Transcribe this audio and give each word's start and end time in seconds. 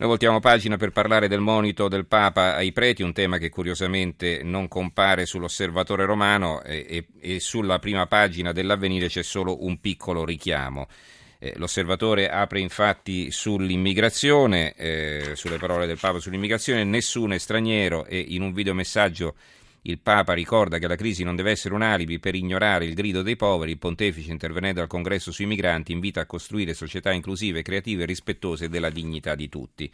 Noi 0.00 0.10
voltiamo 0.10 0.38
pagina 0.38 0.76
per 0.76 0.92
parlare 0.92 1.26
del 1.26 1.40
monito 1.40 1.88
del 1.88 2.06
Papa 2.06 2.54
ai 2.54 2.70
preti, 2.70 3.02
un 3.02 3.12
tema 3.12 3.36
che 3.38 3.48
curiosamente 3.48 4.42
non 4.44 4.68
compare 4.68 5.26
sull'osservatore 5.26 6.04
romano 6.04 6.62
e, 6.62 6.86
e, 6.88 7.06
e 7.18 7.40
sulla 7.40 7.80
prima 7.80 8.06
pagina 8.06 8.52
dell'avvenire 8.52 9.08
c'è 9.08 9.24
solo 9.24 9.64
un 9.64 9.80
piccolo 9.80 10.24
richiamo. 10.24 10.86
Eh, 11.40 11.54
l'osservatore 11.56 12.30
apre 12.30 12.60
infatti 12.60 13.32
sull'immigrazione, 13.32 14.72
eh, 14.74 15.32
sulle 15.34 15.58
parole 15.58 15.86
del 15.86 15.98
Papa 15.98 16.20
sull'immigrazione, 16.20 16.84
nessuno 16.84 17.34
è 17.34 17.38
straniero 17.38 18.06
e 18.06 18.18
in 18.20 18.42
un 18.42 18.52
videomessaggio 18.52 19.34
il 19.82 19.98
Papa 19.98 20.32
ricorda 20.32 20.78
che 20.78 20.88
la 20.88 20.96
crisi 20.96 21.22
non 21.22 21.36
deve 21.36 21.52
essere 21.52 21.74
un 21.74 21.82
alibi 21.82 22.18
per 22.18 22.34
ignorare 22.34 22.84
il 22.84 22.94
grido 22.94 23.22
dei 23.22 23.36
poveri. 23.36 23.70
Il 23.70 23.78
pontefice, 23.78 24.30
intervenendo 24.30 24.80
al 24.80 24.86
congresso 24.86 25.32
sui 25.32 25.46
migranti, 25.46 25.92
invita 25.92 26.20
a 26.20 26.26
costruire 26.26 26.74
società 26.74 27.12
inclusive, 27.12 27.62
creative 27.62 28.02
e 28.02 28.06
rispettose 28.06 28.68
della 28.68 28.90
dignità 28.90 29.34
di 29.34 29.48
tutti. 29.48 29.90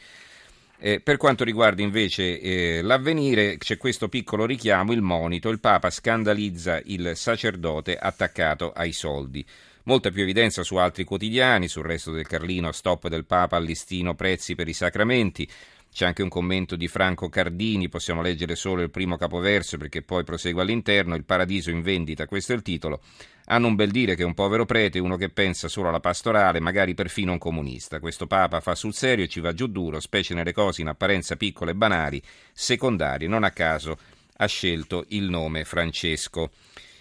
Eh, 0.79 1.01
per 1.01 1.17
quanto 1.17 1.45
riguarda 1.45 1.83
invece 1.83 2.41
eh, 2.41 2.83
l'avvenire, 2.83 3.57
c'è 3.59 3.77
questo 3.77 4.09
piccolo 4.09 4.45
richiamo, 4.45 4.93
il 4.93 5.03
monito, 5.03 5.49
il 5.49 5.61
Papa 5.61 5.89
scandalizza 5.89 6.81
il 6.85 7.13
sacerdote 7.15 7.97
attaccato 7.97 8.73
ai 8.73 8.93
soldi. 8.93 9.47
Molta 9.85 10.11
più 10.11 10.23
evidenza 10.23 10.63
su 10.63 10.77
altri 10.77 11.05
quotidiani, 11.05 11.69
sul 11.69 11.85
resto 11.85 12.11
del 12.11 12.27
Carlino, 12.27 12.73
stop 12.73 13.09
del 13.09 13.27
Papa 13.27 13.57
al 13.57 13.71
prezzi 14.17 14.55
per 14.55 14.67
i 14.67 14.73
sacramenti. 14.73 15.49
C'è 15.95 16.07
anche 16.07 16.25
un 16.25 16.29
commento 16.29 16.75
di 16.75 16.89
Franco 16.89 17.29
Cardini, 17.29 17.89
possiamo 17.89 18.21
leggere 18.21 18.57
solo 18.57 18.83
il 18.83 18.91
primo 18.91 19.17
capoverso 19.17 19.77
perché 19.77 20.03
poi 20.03 20.25
prosegue 20.25 20.61
all'interno, 20.61 21.15
il 21.15 21.23
paradiso 21.23 21.71
in 21.71 21.83
vendita, 21.83 22.27
questo 22.27 22.53
è 22.53 22.57
il 22.57 22.63
titolo. 22.63 23.01
Hanno 23.45 23.69
un 23.69 23.77
bel 23.77 23.93
dire 23.93 24.17
che 24.17 24.25
un 24.25 24.35
povero 24.35 24.65
prete, 24.65 24.99
uno 24.99 25.17
che 25.17 25.29
pensa 25.29 25.69
solo 25.69 25.91
alla 25.91 26.01
pastorale, 26.01 26.59
magari 26.59 26.95
perfino 26.95 27.31
un 27.31 27.39
comunista. 27.39 28.01
Questo 28.01 28.27
Papa 28.27 28.59
fa 28.59 28.75
sul 28.75 28.93
serio 28.93 29.27
e 29.27 29.29
ci 29.29 29.39
va 29.39 29.55
giù 29.55 29.69
duro, 29.69 30.01
specie 30.01 30.35
nelle 30.35 30.53
cose 30.53 30.81
in 30.81 30.89
apparenza 30.89 31.37
piccole 31.37 31.71
e 31.71 31.77
banali, 31.77 32.21
secondarie. 32.53 33.29
Non 33.29 33.45
a 33.45 33.53
caso 33.53 33.97
ha 34.39 34.47
scelto 34.47 35.05
il 35.11 35.31
nome 35.31 35.65
Francesco. 35.65 36.51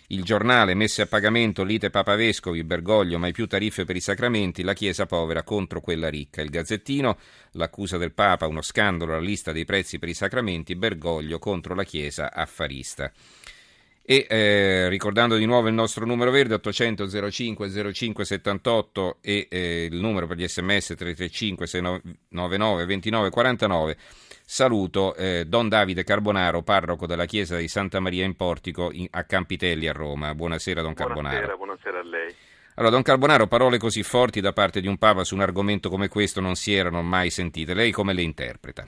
Il 0.08 0.24
giornale, 0.24 0.74
messe 0.74 1.02
a 1.02 1.06
pagamento, 1.06 1.64
lite 1.64 1.90
papavescovi, 1.90 2.64
Bergoglio, 2.64 3.18
mai 3.18 3.32
più 3.32 3.48
tariffe 3.48 3.86
per 3.86 3.96
i 3.96 4.02
sacramenti, 4.02 4.62
la 4.62 4.74
Chiesa 4.74 5.06
povera 5.06 5.44
contro 5.44 5.80
quella 5.80 6.10
ricca. 6.10 6.42
Il 6.42 6.50
Gazzettino, 6.50 7.18
l'accusa 7.52 7.98
del 7.98 8.12
Papa, 8.12 8.48
uno 8.48 8.62
scandalo, 8.62 9.14
la 9.14 9.20
lista 9.20 9.52
dei 9.52 9.66
prezzi 9.66 10.00
per 10.00 10.10
i 10.10 10.14
sacramenti, 10.14 10.76
Bergoglio 10.76 11.40
contro 11.40 11.74
la 11.74 11.84
Chiesa 11.84 12.34
affarista. 12.34 13.12
E 14.06 14.28
eh, 14.30 14.90
ricordando 14.90 15.38
di 15.38 15.46
nuovo 15.46 15.70
il 15.70 15.74
nostro 15.74 16.06
numero 16.06 16.30
verde 16.30 16.56
800 16.56 17.08
05 17.32 17.94
05 17.94 18.26
78 18.26 19.18
e 19.22 19.48
eh, 19.50 19.88
il 19.90 19.98
numero 19.98 20.28
per 20.28 20.36
gli 20.36 20.46
sms 20.46 20.96
335 20.98 21.68
699 21.68 22.86
29 22.86 23.30
49 23.30 23.98
Saluto 24.46 25.16
eh, 25.16 25.46
Don 25.48 25.70
Davide 25.70 26.04
Carbonaro, 26.04 26.64
parroco 26.64 27.08
della 27.08 27.26
chiesa 27.26 27.56
di 27.56 27.70
Santa 27.70 28.02
Maria 28.02 28.26
in 28.26 28.36
Portico 28.36 28.92
in, 28.92 29.08
a 29.12 29.24
Campitelli 29.24 29.88
a 29.88 29.94
Roma. 29.94 30.36
Buonasera 30.36 30.82
Don 30.82 30.94
Carbonaro. 30.94 31.36
Buonasera, 31.36 31.56
buonasera 31.56 32.00
a 32.00 32.04
lei. 32.04 32.36
Allora, 32.76 32.92
Don 32.92 33.04
Carbonaro, 33.04 33.48
parole 33.48 33.78
così 33.78 34.04
forti 34.04 34.42
da 34.42 34.52
parte 34.52 34.82
di 34.82 34.88
un 34.88 34.98
Papa 34.98 35.24
su 35.24 35.36
un 35.36 35.42
argomento 35.42 35.90
come 35.90 36.10
questo 36.10 36.42
non 36.42 36.56
si 36.56 36.74
erano 36.74 37.02
mai 37.02 37.30
sentite. 37.30 37.74
Lei 37.74 37.92
come 37.92 38.14
le 38.14 38.22
interpreta? 38.22 38.86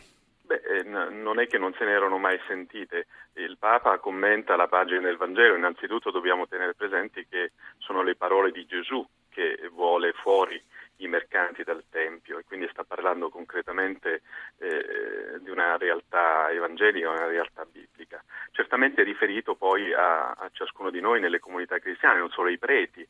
Non 1.09 1.39
è 1.39 1.47
che 1.47 1.57
non 1.57 1.73
se 1.73 1.85
ne 1.85 1.91
erano 1.91 2.17
mai 2.17 2.39
sentite. 2.47 3.07
Il 3.33 3.57
Papa 3.57 3.97
commenta 3.99 4.55
la 4.55 4.67
pagina 4.67 5.01
del 5.01 5.17
Vangelo. 5.17 5.55
Innanzitutto 5.55 6.11
dobbiamo 6.11 6.47
tenere 6.47 6.73
presenti 6.73 7.25
che 7.27 7.51
sono 7.77 8.01
le 8.01 8.15
parole 8.15 8.51
di 8.51 8.65
Gesù 8.65 9.05
che 9.29 9.69
vuole 9.73 10.13
fuori 10.13 10.61
i 10.97 11.07
mercanti 11.07 11.63
dal 11.63 11.83
Tempio 11.89 12.39
e 12.39 12.45
quindi 12.45 12.69
sta 12.71 12.83
parlando 12.83 13.29
concretamente 13.29 14.21
eh, 14.59 15.39
di 15.41 15.49
una 15.49 15.75
realtà 15.75 16.49
evangelica, 16.51 17.09
una 17.09 17.27
realtà 17.27 17.65
biblica. 17.65 18.23
Certamente 18.51 19.03
riferito 19.03 19.55
poi 19.55 19.93
a, 19.93 20.31
a, 20.31 20.49
ciascuno 20.53 20.89
di 20.89 21.01
noi 21.01 21.19
nelle 21.19 21.39
comunità 21.39 21.79
cristiane, 21.79 22.19
non 22.19 22.29
solo 22.29 22.47
ai 22.47 22.57
preti, 22.57 23.05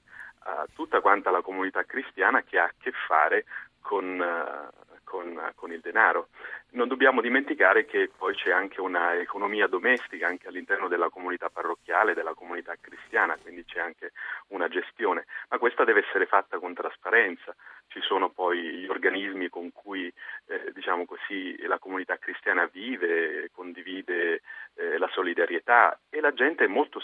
a 0.48 0.66
tutta 0.74 1.02
quanta 1.02 1.30
la 1.30 1.42
comunità 1.42 1.84
cristiana 1.84 2.42
che 2.42 2.58
ha 2.58 2.66
a 2.66 2.74
che 2.78 2.92
fare 3.08 3.46
con, 3.82 4.20
uh, 4.20 4.85
con, 5.16 5.52
con 5.56 5.72
il 5.72 5.80
denaro. 5.80 6.28
Non 6.72 6.90
dobbiamo 6.90 7.22
dimenticare 7.22 7.86
che 7.86 8.12
poi 8.16 8.36
c'è 8.36 8.52
anche 8.52 8.82
un'economia 8.82 9.68
domestica 9.68 10.28
anche 10.28 10.50
all'interno 10.50 10.90
della 10.90 11.10
comunità 11.10 11.50
parrocchiale, 11.50 12.14
della 12.14 12.34
comunità 12.34 12.76
cristiana, 12.80 13.38
quindi 13.42 13.64
c'è 13.64 13.80
anche 13.80 14.12
una 14.48 14.68
gestione, 14.68 15.26
ma 15.50 15.58
questa 15.58 15.86
deve 15.86 16.04
essere 16.06 16.26
fatta 16.26 16.60
con 16.60 16.74
trasparenza. 16.74 17.56
Ci 17.88 18.02
sono 18.02 18.30
poi 18.30 18.60
gli 18.60 18.88
organismi 18.88 19.48
con 19.48 19.72
cui 19.72 20.12
eh, 20.48 20.72
diciamo 20.74 21.06
così, 21.06 21.56
la 21.66 21.80
comunità 21.80 22.18
cristiana 22.18 22.66
vive, 22.66 23.50
condivide 23.54 24.42
eh, 24.76 24.98
la 24.98 25.08
solidarietà 25.14 25.98
e 26.10 26.20
la 26.20 26.34
gente 26.34 26.66
è 26.66 26.68
molto 26.68 27.00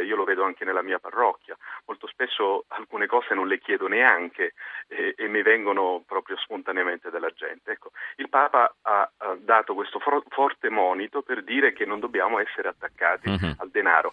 sensibile, 0.00 0.04
io 0.04 0.16
lo 0.16 0.24
vedo 0.24 0.44
anche 0.44 0.64
nella 0.64 0.82
mia 0.82 0.98
parrocchia, 0.98 1.56
molto 1.86 2.06
spesso 2.06 2.64
alcune 2.68 3.06
cose 3.06 3.34
non 3.34 3.46
le 3.46 3.58
chiedo 3.58 3.86
neanche 3.86 4.54
eh, 4.88 5.14
e 5.16 5.28
mi 5.28 5.42
vengono 5.42 6.02
proprio 6.06 6.36
spontaneamente 6.38 7.10
dalla 7.10 7.30
gente. 7.34 7.72
Ecco, 7.72 7.90
il 8.16 8.28
Papa 8.28 8.74
ha, 8.82 9.10
ha 9.16 9.36
dato 9.38 9.74
questo 9.74 9.98
for- 9.98 10.24
forte 10.28 10.68
monito 10.70 11.22
per 11.22 11.42
dire 11.44 11.72
che 11.72 11.84
non 11.84 12.00
dobbiamo 12.00 12.38
essere 12.38 12.68
attaccati 12.68 13.28
uh-huh. 13.28 13.54
al 13.58 13.70
denaro, 13.70 14.12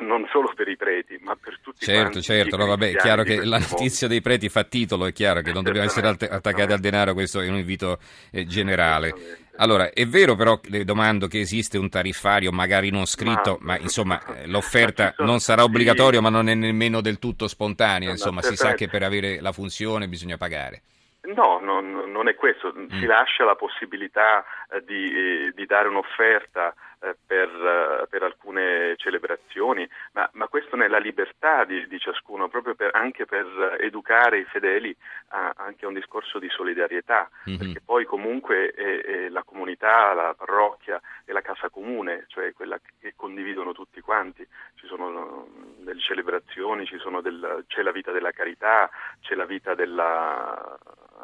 non 0.00 0.26
solo 0.30 0.52
per 0.54 0.68
i 0.68 0.76
preti, 0.76 1.18
ma 1.20 1.36
per 1.36 1.58
tutti 1.60 1.84
certo, 1.84 2.00
quanti. 2.00 2.22
Certo, 2.22 2.56
no, 2.56 2.66
vabbè, 2.66 2.92
è 2.92 2.96
chiaro 2.96 3.22
che 3.22 3.44
la 3.44 3.58
notizia 3.58 4.08
dei 4.08 4.20
preti 4.20 4.48
fa 4.48 4.64
titolo, 4.64 5.06
è 5.06 5.12
chiaro 5.12 5.40
che 5.40 5.52
non 5.52 5.62
dobbiamo 5.62 5.86
essere 5.86 6.08
attaccati 6.08 6.72
al 6.72 6.80
denaro, 6.80 7.12
questo 7.12 7.40
è 7.40 7.48
un 7.48 7.56
invito 7.56 7.98
eh, 8.30 8.44
generale. 8.44 9.42
Allora, 9.56 9.90
è 9.92 10.06
vero 10.06 10.34
però, 10.34 10.58
le 10.64 10.84
domando 10.84 11.28
che 11.28 11.38
esiste 11.38 11.78
un 11.78 11.88
tariffario 11.88 12.50
magari 12.50 12.90
non 12.90 13.06
scritto, 13.06 13.58
ma, 13.60 13.74
ma 13.74 13.78
insomma 13.78 14.24
eh, 14.36 14.46
l'offerta 14.46 15.14
sono, 15.16 15.28
non 15.28 15.40
sarà 15.40 15.62
obbligatoria 15.62 16.18
sì. 16.18 16.24
ma 16.24 16.30
non 16.30 16.48
è 16.48 16.54
nemmeno 16.54 17.00
del 17.00 17.18
tutto 17.18 17.46
spontanea, 17.46 18.10
insomma 18.10 18.42
si 18.42 18.56
sa 18.56 18.74
che 18.74 18.88
per 18.88 19.04
avere 19.04 19.40
la 19.40 19.52
funzione 19.52 20.08
bisogna 20.08 20.36
pagare. 20.36 20.82
No, 21.24 21.58
non, 21.58 22.10
non 22.10 22.28
è 22.28 22.34
questo, 22.34 22.72
mm. 22.76 22.98
si 22.98 23.06
lascia 23.06 23.44
la 23.44 23.54
possibilità 23.54 24.44
eh, 24.70 24.84
di, 24.84 25.14
eh, 25.14 25.52
di, 25.54 25.64
dare 25.64 25.88
un'offerta 25.88 26.74
eh, 27.00 27.16
per, 27.26 28.06
per, 28.10 28.22
alcune 28.22 28.94
celebrazioni, 28.96 29.88
ma, 30.12 30.28
ma, 30.34 30.48
questo 30.48 30.76
nella 30.76 30.98
libertà 30.98 31.64
di, 31.64 31.86
di 31.88 31.98
ciascuno, 31.98 32.48
proprio 32.48 32.74
per, 32.74 32.90
anche 32.92 33.24
per 33.24 33.76
educare 33.80 34.38
i 34.38 34.44
fedeli 34.44 34.94
a, 35.28 35.54
anche 35.56 35.86
a 35.86 35.88
un 35.88 35.94
discorso 35.94 36.38
di 36.38 36.48
solidarietà, 36.50 37.30
mm-hmm. 37.48 37.58
perché 37.58 37.80
poi 37.80 38.04
comunque 38.04 38.70
è, 38.72 39.00
è 39.00 39.28
la 39.30 39.44
comunità, 39.44 40.12
la 40.12 40.34
parrocchia 40.36 41.00
e 41.24 41.32
la 41.32 41.40
casa 41.40 41.70
comune, 41.70 42.24
cioè 42.28 42.52
quella 42.52 42.78
che 43.00 43.14
condividono 43.16 43.72
tutti 43.72 44.02
quanti, 44.02 44.46
ci 44.74 44.86
sono 44.86 45.48
delle 45.78 46.00
celebrazioni, 46.00 46.86
del, 47.22 47.64
c'è 47.66 47.82
la 47.82 47.92
vita 47.92 48.12
della 48.12 48.32
carità, 48.32 48.90
c'è 49.20 49.34
la 49.34 49.46
vita 49.46 49.74
della 49.74 50.73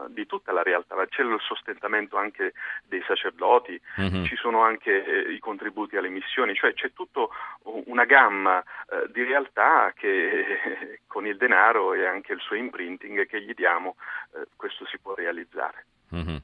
di 0.09 0.27
tutta 0.27 0.53
la 0.53 0.63
realtà, 0.63 0.97
c'è 1.07 1.23
il 1.23 1.37
sostentamento 1.41 2.17
anche 2.17 2.55
dei 2.85 3.03
sacerdoti, 3.07 3.81
mm-hmm. 4.01 4.25
ci 4.25 4.37
sono 4.37 4.63
anche 4.63 5.05
eh, 5.05 5.33
i 5.33 5.39
contributi 5.39 5.97
alle 5.97 6.09
missioni, 6.09 6.55
cioè 6.55 6.75
c'è 6.75 6.93
tutta 6.93 7.27
una 7.65 8.05
gamma 8.05 8.61
eh, 8.61 9.11
di 9.13 9.23
realtà 9.23 9.93
che 9.95 11.01
con 11.07 11.27
il 11.27 11.37
denaro 11.37 11.95
e 11.95 12.07
anche 12.07 12.33
il 12.33 12.41
suo 12.41 12.57
imprinting 12.57 13.27
che 13.27 13.43
gli 13.43 13.55
diamo 13.55 13.97
eh, 14.35 14.47
questo 14.57 14.87
si 14.87 14.99
può 14.99 15.15
realizzare. 15.15 15.87
Mm-hmm. 16.15 16.37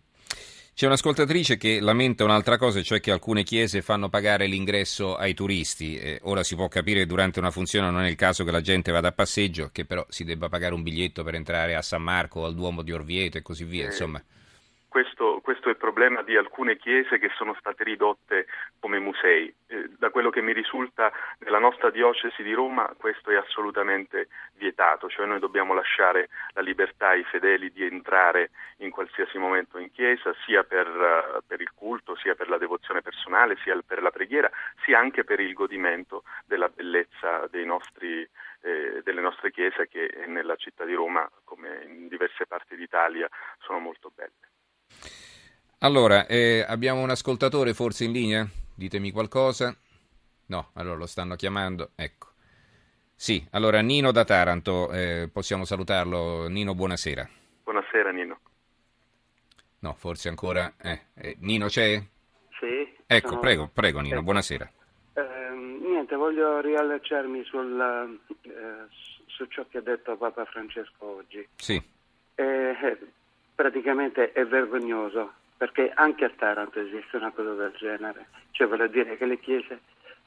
C'è 0.77 0.85
un'ascoltatrice 0.85 1.57
che 1.57 1.81
lamenta 1.81 2.23
un'altra 2.23 2.59
cosa, 2.59 2.83
cioè 2.83 3.01
che 3.01 3.11
alcune 3.11 3.45
chiese 3.45 3.81
fanno 3.81 4.11
pagare 4.11 4.47
l'ingresso 4.47 5.17
ai 5.17 5.33
turisti. 5.33 5.97
Eh, 5.97 6.19
ora 6.25 6.43
si 6.43 6.55
può 6.55 6.69
capire 6.69 7.01
che 7.01 7.07
durante 7.07 7.39
una 7.39 7.51
funzione 7.51 7.91
non 7.91 8.03
è 8.03 8.11
il 8.11 8.15
caso 8.15 8.45
che 8.45 8.51
la 8.51 8.61
gente 8.61 8.93
vada 8.93 9.09
a 9.09 9.13
passeggio, 9.13 9.71
che 9.73 9.87
però 9.87 10.05
si 10.11 10.23
debba 10.23 10.51
pagare 10.51 10.75
un 10.75 10.83
biglietto 10.83 11.25
per 11.25 11.35
entrare 11.35 11.77
a 11.77 11.81
San 11.81 12.03
Marco 12.03 12.41
o 12.41 12.45
al 12.45 12.55
Duomo 12.55 12.83
di 12.83 12.93
Orvieto 12.93 13.39
e 13.39 13.41
così 13.41 13.65
via. 13.65 13.87
Insomma. 13.87 14.23
Questo, 14.97 15.41
questo, 15.43 15.69
è 15.69 15.73
il 15.73 15.77
problema 15.77 16.23
di 16.23 16.37
alcune 16.37 16.79
chiese 16.79 17.19
che 17.19 17.29
sono 17.37 17.55
state 17.59 17.85
ridotte 17.85 18.47
come 18.81 18.99
musei. 18.99 19.55
Eh, 19.67 19.91
da 19.99 20.09
quello 20.09 20.31
che 20.31 20.41
mi 20.41 20.55
risulta 20.55 21.13
nella 21.41 21.59
nostra 21.59 21.91
diocesi 21.91 22.43
di 22.43 22.55
Roma 22.55 22.91
questo 22.97 23.31
è 23.31 23.35
assolutamente 23.37 24.29
vietato, 24.55 25.11
cioè 25.11 25.27
noi 25.27 25.39
dobbiamo 25.39 25.75
lasciare 25.75 26.31
la 26.55 26.63
libertà 26.63 27.09
ai 27.09 27.25
fedeli 27.25 27.71
di 27.73 27.85
entrare 27.85 28.53
in 28.79 28.89
qualsiasi 28.89 29.37
momento 29.37 29.77
in 29.77 29.93
chiesa, 29.93 30.35
sia 30.47 30.65
per, 30.65 30.89
uh, 30.89 31.43
per 31.47 31.61
il 31.61 31.73
culto, 31.75 32.17
sia 32.17 32.35
per 32.35 32.49
la 32.49 32.57
devozione 32.57 33.03
personale, 33.03 33.59
sia 33.63 33.79
per 33.87 34.01
la 34.01 34.11
preghiera, 34.11 34.51
sia 34.83 34.99
anche 34.99 35.25
per 35.25 35.41
il 35.41 35.53
godimento 35.53 36.23
della 36.47 36.71
bellezza 36.71 37.47
nostri, 37.67 38.27
eh, 38.63 39.03
delle 39.05 39.21
nostre 39.21 39.51
chiese 39.51 39.89
che 39.89 40.25
nella 40.27 40.57
città 40.57 40.87
di 40.87 40.95
Roma, 40.95 41.31
come 41.45 41.85
in 41.85 42.09
diverse 42.09 42.47
parti 42.47 42.77
d'Italia, 42.77 43.29
sono 43.59 43.79
molto 43.79 44.11
belle. 44.15 44.56
Allora, 45.81 46.27
eh, 46.27 46.65
abbiamo 46.67 47.03
un 47.03 47.11
ascoltatore 47.11 47.75
forse 47.75 48.05
in 48.05 48.13
linea? 48.13 48.49
Ditemi 48.75 49.13
qualcosa. 49.13 49.77
No, 50.47 50.71
allora 50.73 50.97
lo 50.97 51.07
stanno 51.07 51.37
chiamando. 51.37 51.91
Ecco. 51.95 52.29
Sì, 53.15 53.47
allora 53.51 53.81
Nino 53.81 54.11
da 54.11 54.25
Taranto, 54.25 54.91
eh, 54.91 55.29
possiamo 55.33 55.65
salutarlo. 55.65 56.49
Nino, 56.49 56.75
buonasera. 56.75 57.29
Buonasera 57.63 58.11
Nino. 58.11 58.41
No, 59.81 59.95
forse 59.95 60.29
ancora... 60.29 60.73
Eh, 60.83 61.01
eh, 61.15 61.37
Nino 61.41 61.67
c'è? 61.67 62.03
Sì. 62.59 62.95
Ecco, 63.07 63.29
sono... 63.29 63.41
prego, 63.41 63.71
prego 63.73 64.01
Nino, 64.01 64.23
buonasera. 64.23 64.71
Eh, 65.13 65.23
niente, 65.55 66.17
voglio 66.17 66.61
riallacciarmi 66.61 67.45
sul, 67.45 68.19
eh, 68.43 68.87
su 69.27 69.45
ciò 69.47 69.65
che 69.69 69.79
ha 69.79 69.83
detto 69.83 70.17
Papa 70.17 70.45
Francesco 70.47 71.17
oggi. 71.17 71.47
Sì. 71.55 71.81
Eh, 72.35 72.99
praticamente 73.57 74.31
è 74.33 74.47
vergognoso, 74.47 75.33
perché 75.57 75.91
anche 75.95 76.27
a 76.27 76.31
Taranto 76.31 76.79
esiste 76.79 77.17
una 77.17 77.33
cosa 77.33 77.55
del 77.55 77.73
genere. 77.77 78.27
Cioè, 78.53 78.69
vuol 78.69 78.89
dire 78.91 79.17
che 79.17 79.25
le 79.27 79.41
chiese 79.41 79.81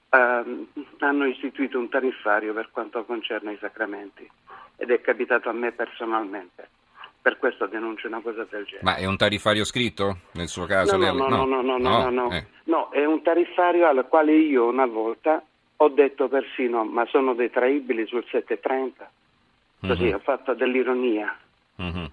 ehm, 0.09 0.67
hanno 0.99 1.25
istituito 1.25 1.77
un 1.79 1.87
tariffario 1.87 2.53
per 2.53 2.69
quanto 2.71 3.05
concerne 3.05 3.53
i 3.53 3.57
sacramenti 3.61 4.29
ed 4.75 4.89
è 4.91 4.99
capitato 4.99 5.47
a 5.49 5.53
me 5.53 5.71
personalmente. 5.71 6.67
Per 7.21 7.37
questo 7.37 7.67
denuncio 7.67 8.07
una 8.07 8.21
cosa 8.21 8.45
del 8.49 8.63
genere. 8.65 8.83
Ma 8.83 8.95
è 8.95 9.05
un 9.05 9.17
tariffario 9.17 9.65
scritto 9.65 10.19
nel 10.33 10.47
suo 10.47 10.65
caso? 10.65 10.95
No, 10.97 11.03
Lei- 11.03 11.15
no, 11.15 11.27
no, 11.27 11.45
no, 11.45 11.61
no, 11.61 11.77
no, 11.77 11.77
no, 11.77 12.09
no. 12.09 12.31
Eh. 12.31 12.45
No, 12.63 12.89
è 12.91 13.03
un 13.05 13.21
tariffario 13.21 13.87
al 13.87 14.07
quale 14.07 14.33
io 14.33 14.67
una 14.67 14.85
volta 14.85 15.43
ho 15.81 15.89
detto 15.89 16.27
persino 16.29 16.85
ma 16.85 17.05
sono 17.07 17.33
detraibili 17.35 18.07
sul 18.07 18.23
730. 18.31 19.11
Così 19.81 20.05
Mhm. 20.05 20.13
ho 20.13 20.19
fatto 20.19 20.53
dell'ironia. 20.53 21.37
Mhm. 21.75 22.11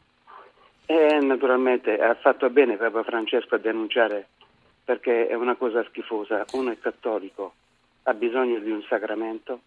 E 0.86 1.18
naturalmente 1.20 1.98
ha 1.98 2.14
fatto 2.14 2.48
bene 2.48 2.76
Papa 2.76 3.02
Francesco 3.02 3.56
a 3.56 3.58
denunciare 3.58 4.28
perché 4.84 5.26
è 5.26 5.34
una 5.34 5.56
cosa 5.56 5.84
schifosa. 5.84 6.44
Uno 6.52 6.70
è 6.70 6.78
cattolico, 6.78 7.54
ha 8.04 8.14
bisogno 8.14 8.60
di 8.60 8.70
un 8.70 8.82
sacramento 8.82 9.60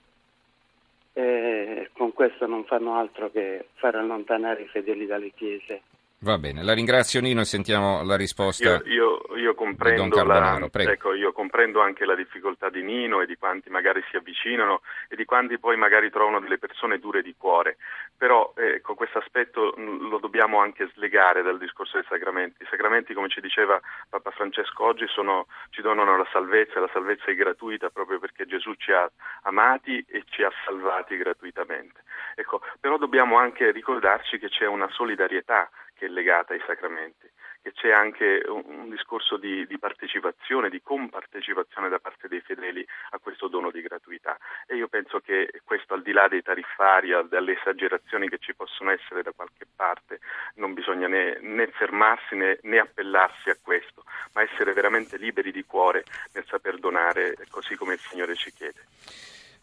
e 1.12 1.89
con 1.92 2.13
questo 2.13 2.48
non 2.48 2.63
fanno 2.63 2.95
altro 2.95 3.30
che 3.30 3.68
far 3.74 3.95
allontanare 3.95 4.62
i 4.62 4.68
fedeli 4.68 5.06
dalle 5.06 5.31
chiese. 5.36 5.81
Va 6.21 6.38
bene, 6.38 6.63
la 6.63 6.74
ringrazio 6.74 7.21
Nino 7.21 7.39
e 7.42 7.45
sentiamo 7.45 8.04
la 8.04 8.18
risposta. 8.18 8.81
Io, 8.83 8.83
io- 8.86 9.38
io 9.38 9.56
comprendo 9.56 10.01
Don 10.01 10.10
Carbonaro, 10.10 10.69
la- 10.71 10.92
ecco, 10.92 11.13
io 11.13 11.31
comprendo 11.31 11.80
anche 11.81 12.04
la 12.04 12.13
difficoltà 12.13 12.69
di 12.69 12.83
Nino 12.83 13.21
e 13.21 13.25
di 13.25 13.38
quanti 13.38 13.69
magari 13.69 14.04
si 14.10 14.18
avvicinano 14.18 14.81
e 15.07 15.16
di 15.16 15.24
quanti 15.24 15.57
poi 15.57 15.77
magari 15.77 16.10
trovano 16.12 16.42
delle 16.42 16.57
persone 16.57 17.00
dure 17.00 17.21
di 17.21 17.33
cuore. 17.38 17.77
Però 18.18 18.51
ecco, 18.57 18.95
questo 18.95 19.19
aspetto 19.19 19.74
lo 19.77 20.18
dobbiamo 20.19 20.60
anche 20.60 20.89
slegare 20.94 21.42
dal 21.42 21.57
discorso 21.57 21.95
dei 21.98 22.06
sacramenti. 22.10 22.63
I 22.63 22.68
sacramenti, 22.69 23.13
come 23.13 23.30
ci 23.30 23.39
diceva 23.39 23.80
Papa 24.10 24.31
Francesco 24.31 24.83
oggi, 24.83 25.07
sono- 25.07 25.48
ci 25.69 25.81
donano 25.81 26.18
la 26.18 26.27
salvezza 26.33 26.80
e 26.80 26.81
la 26.81 26.89
salvezza 26.92 27.25
è 27.31 27.36
gratuita 27.36 27.89
proprio 27.92 28.19
perché 28.19 28.45
Gesù 28.45 28.74
ci 28.74 28.92
ha 28.92 29.10
amati 29.44 30.04
e 30.10 30.25
ci 30.30 30.44
ha 30.44 30.51
salvati 30.65 31.15
gratuitamente. 31.15 32.01
Ecco, 32.36 32.60
però 32.80 32.98
dobbiamo 32.98 33.38
anche 33.38 33.72
ricordarci 33.72 34.38
che 34.38 34.50
c'è 34.50 34.65
una 34.68 34.89
solidarietà 34.92 35.69
che 36.00 36.06
è 36.06 36.10
legata 36.10 36.54
ai 36.54 36.62
sacramenti, 36.66 37.30
che 37.62 37.74
c'è 37.74 37.92
anche 37.92 38.42
un, 38.48 38.63
un 38.66 38.90
discorso 38.90 39.36
di, 39.36 39.68
di 39.68 39.78
partecipazione, 39.78 40.69
di 40.69 40.81
compartecipazione 40.81 41.90
da 41.90 42.00
parte 42.00 42.30
dei 42.30 42.40
fedeli 42.40 42.88
a 43.10 43.19
questo 43.19 43.50
dono 43.50 43.69
di 43.69 43.81
gratuità. 43.81 44.38
E 44.66 44.78
io 44.78 44.88
penso 44.88 45.19
che 45.19 45.51
questo, 45.66 45.94
al 45.94 46.01
di 46.01 46.13
là 46.13 46.30
dei 46.30 46.42
tariffari, 46.42 47.12
al- 47.12 47.28
dalle 47.28 47.60
esagerazioni 47.60 48.30
che 48.30 48.38
ci 48.38 48.56
possono 48.56 48.92
essere 48.92 49.22
da 49.24 49.34
qualche 49.36 49.66
parte, 49.75 50.22
non 50.56 50.74
bisogna 50.74 51.10
né, 51.10 51.38
né 51.42 51.68
fermarsi 51.68 52.36
né, 52.36 52.60
né 52.62 52.80
appellarsi 52.80 53.50
a 53.50 53.57
questo, 53.62 54.06
ma 54.31 54.42
essere 54.42 54.72
veramente 54.72 55.18
liberi 55.18 55.51
di 55.51 55.66
cuore 55.66 56.06
nel 56.34 56.46
saper 56.48 56.78
donare 56.78 57.36
così 57.50 57.75
come 57.75 57.96
il 57.96 58.00
Signore 58.00 58.36
ci 58.36 58.54
chiede. 58.54 58.86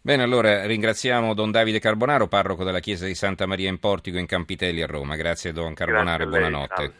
Bene, 0.06 0.22
allora 0.22 0.64
ringraziamo 0.66 1.34
Don 1.34 1.50
Davide 1.50 1.80
Carbonaro, 1.80 2.28
parroco 2.28 2.62
della 2.62 2.78
chiesa 2.78 3.06
di 3.06 3.16
Santa 3.16 3.44
Maria 3.44 3.68
in 3.68 3.80
Portico 3.80 4.18
in 4.18 4.26
Campitelli 4.26 4.80
a 4.80 4.86
Roma. 4.86 5.16
Grazie 5.16 5.50
Don 5.50 5.74
Carbonaro 5.74 6.24
Grazie 6.24 6.26
buonanotte. 6.26 6.92